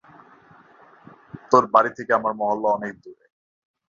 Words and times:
তোর 1.51 1.63
বাড়ি 1.73 1.91
থেকে 1.97 2.11
আমার 2.13 2.33
মহল্লা 2.39 2.69
অনেক 2.77 2.93
দূরে। 3.03 3.25